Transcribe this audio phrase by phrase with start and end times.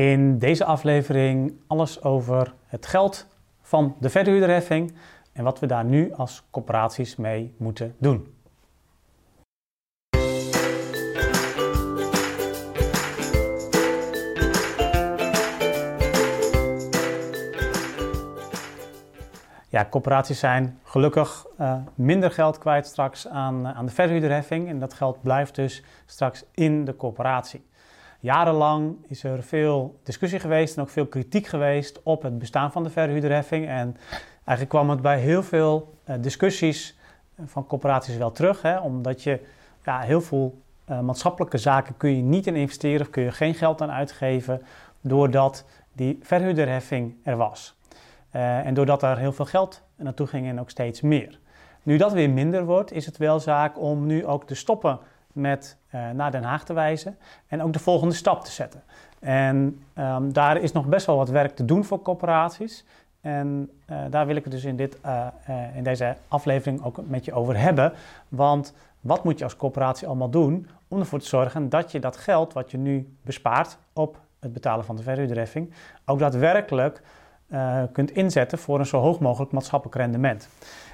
[0.00, 3.26] In deze aflevering alles over het geld
[3.60, 4.94] van de verhuurderheffing
[5.32, 8.34] en wat we daar nu als corporaties mee moeten doen.
[19.68, 24.78] Ja, corporaties zijn gelukkig uh, minder geld kwijt straks aan, uh, aan de verhuurderheffing en
[24.78, 27.68] dat geld blijft dus straks in de corporatie.
[28.20, 32.82] Jarenlang is er veel discussie geweest en ook veel kritiek geweest op het bestaan van
[32.82, 33.66] de verhuurderheffing.
[33.66, 33.96] En
[34.34, 36.98] eigenlijk kwam het bij heel veel uh, discussies
[37.44, 39.40] van corporaties wel terug, hè, omdat je
[39.84, 40.58] ja, heel veel
[41.02, 44.62] maatschappelijke zaken kun je niet in investeren of kun je geen geld aan uitgeven
[45.00, 47.78] doordat die verhuurderheffing er was.
[48.30, 51.38] En doordat er heel veel geld naartoe ging en ook steeds meer.
[51.82, 54.98] Nu dat weer minder wordt, is het wel zaak om nu ook te stoppen
[55.32, 57.16] met uh, naar Den Haag te wijzen
[57.46, 58.82] en ook de volgende stap te zetten.
[59.18, 62.84] En um, daar is nog best wel wat werk te doen voor corporaties.
[63.20, 64.98] En uh, daar wil ik het dus in, dit,
[65.74, 67.92] in deze aflevering ook met je over hebben.
[68.28, 72.16] Want wat moet je als corporatie allemaal doen om ervoor te zorgen dat je dat
[72.16, 75.72] geld wat je nu bespaart op het betalen van de verhuurderheffing
[76.04, 77.02] ook daadwerkelijk
[77.52, 80.48] uh, kunt inzetten voor een zo hoog mogelijk maatschappelijk rendement.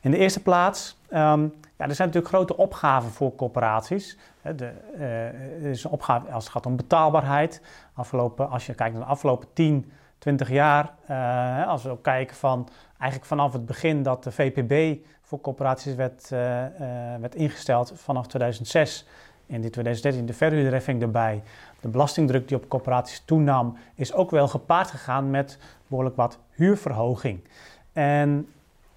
[0.00, 4.18] In de eerste plaats, um, ja, er zijn natuurlijk grote opgaven voor corporaties.
[4.56, 5.26] De, uh,
[5.64, 7.62] er is een opgave als het gaat om betaalbaarheid.
[7.94, 12.36] Afgelopen, als je kijkt naar de afgelopen 10, 20 jaar, uh, als we ook kijken
[12.36, 16.28] van eigenlijk vanaf het begin dat de VPB voor corporaties werd,
[17.20, 19.06] werd ingesteld vanaf 2006
[19.46, 21.42] in 2013 de verhuurderheffing erbij.
[21.80, 27.40] De belastingdruk die op corporaties toenam, is ook wel gepaard gegaan met behoorlijk wat huurverhoging.
[27.92, 28.48] En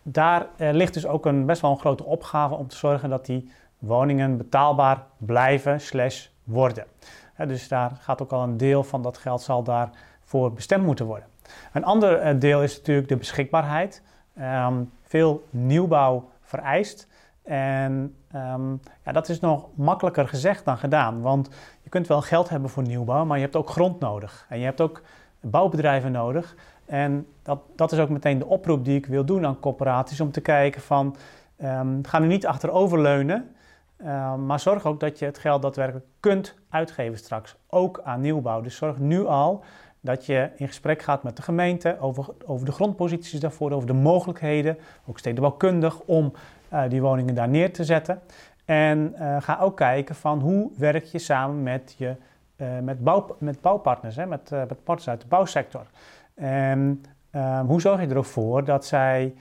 [0.04, 3.26] daar eh, ligt dus ook een, best wel een grote opgave om te zorgen dat
[3.26, 6.86] die woningen betaalbaar blijven slash worden.
[7.48, 11.28] dus daar gaat ook al een deel van dat geld zal daarvoor bestemd moeten worden.
[11.74, 14.02] Een ander eh, deel is natuurlijk de beschikbaarheid.
[14.40, 17.08] Um, veel nieuwbouw vereist.
[17.44, 21.22] En um, ja, dat is nog makkelijker gezegd dan gedaan.
[21.22, 21.50] Want
[21.82, 24.46] je kunt wel geld hebben voor nieuwbouw, maar je hebt ook grond nodig.
[24.50, 25.02] En je hebt ook
[25.50, 26.56] bouwbedrijven nodig.
[26.86, 30.32] En dat, dat is ook meteen de oproep die ik wil doen aan corporaties om
[30.32, 31.16] te kijken van
[31.64, 33.56] um, ga nu niet achteroverleunen,
[34.02, 38.62] um, maar zorg ook dat je het geld daadwerkelijk kunt uitgeven straks, ook aan nieuwbouw.
[38.62, 39.64] Dus zorg nu al
[40.02, 43.94] dat je in gesprek gaat met de gemeente over, over de grondposities daarvoor, over de
[43.94, 46.34] mogelijkheden, ook stedenbouwkundig, om
[46.74, 48.22] uh, die woningen daar neer te zetten.
[48.66, 52.16] En uh, ga ook kijken van hoe werk je samen met, je,
[52.58, 55.86] uh, met, bouw, met bouwpartners, hè, met, met partners uit de bouwsector.
[56.36, 59.34] En um, hoe zorg je er ook voor dat zij,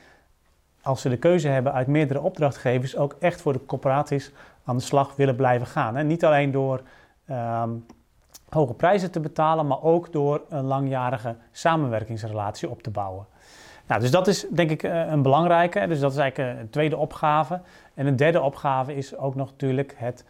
[0.83, 4.33] als ze de keuze hebben uit meerdere opdrachtgevers, ook echt voor de corporaties
[4.65, 5.97] aan de slag willen blijven gaan.
[5.97, 6.83] En niet alleen door
[7.31, 7.87] um,
[8.49, 13.27] hoge prijzen te betalen, maar ook door een langjarige samenwerkingsrelatie op te bouwen.
[13.87, 15.87] Nou, dus dat is denk ik eh, een belangrijke.
[15.87, 17.61] Dus dat is eigenlijk een tweede opgave.
[17.95, 20.25] En een derde opgave is ook nog natuurlijk het,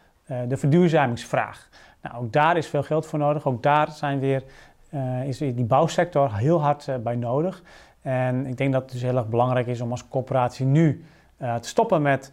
[0.49, 1.69] de verduurzamingsvraag.
[2.03, 3.47] Nou, ook daar is veel geld voor nodig.
[3.47, 4.43] Ook daar zijn weer,
[4.91, 7.63] uh, is die bouwsector heel hard bij nodig.
[8.03, 11.05] En ik denk dat het dus heel erg belangrijk is om als corporatie nu
[11.39, 12.33] te stoppen met,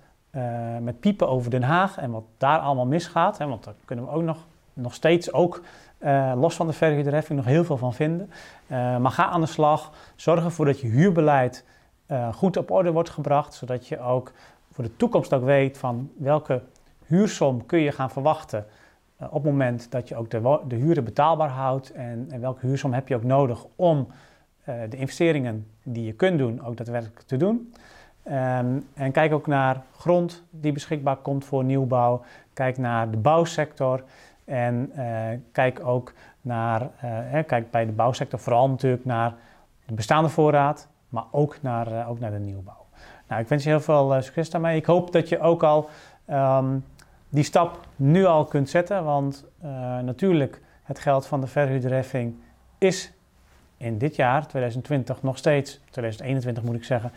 [0.81, 3.37] met piepen over Den Haag en wat daar allemaal misgaat.
[3.37, 4.37] Hè, want daar kunnen we ook nog,
[4.73, 5.61] nog steeds ook
[6.35, 8.31] los van de verhuurderheffing nog heel veel van vinden.
[8.67, 9.91] Maar ga aan de slag.
[10.15, 11.65] Zorg ervoor dat je huurbeleid
[12.33, 13.53] goed op orde wordt gebracht.
[13.53, 14.31] Zodat je ook
[14.71, 16.61] voor de toekomst ook weet van welke
[17.11, 18.65] huursom kun je gaan verwachten.
[19.17, 21.91] op het moment dat je ook de, de huren betaalbaar houdt.
[21.91, 24.07] En, en, welke huursom heb je ook nodig om
[24.65, 27.73] de investeringen die je kunt doen ook daadwerkelijk te doen.
[28.25, 32.21] Um, en kijk ook naar grond die beschikbaar komt voor nieuwbouw.
[32.53, 34.03] Kijk naar de bouwsector.
[34.45, 39.33] En uh, kijk ook naar, uh, kijk bij de bouwsector vooral natuurlijk naar
[39.85, 42.85] de bestaande voorraad, maar ook naar, ook naar de nieuwbouw.
[43.27, 44.77] Nou, ik wens je heel veel succes daarmee.
[44.77, 45.89] Ik hoop dat je ook al
[46.29, 46.85] um,
[47.31, 49.45] die stap nu al kunt zetten, want
[50.01, 52.35] natuurlijk het geld van de verhuurderheffing
[52.77, 53.11] is
[53.77, 57.11] in dit jaar, 2020, nog steeds, 2021 moet ik zeggen,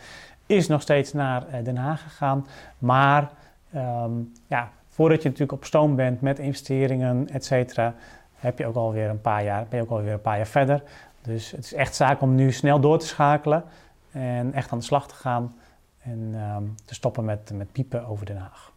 [0.45, 2.47] is nog steeds naar Den Haag gegaan.
[2.77, 3.31] Maar
[3.75, 7.93] um, ja, voordat je natuurlijk op stoom bent met investeringen, et cetera,
[8.35, 10.83] heb je ook alweer een paar jaar, ben je ook alweer een paar jaar verder.
[11.21, 13.63] Dus het is echt zaak om nu snel door te schakelen
[14.11, 15.55] en echt aan de slag te gaan
[16.01, 18.74] en um, te stoppen met, met piepen over Den Haag.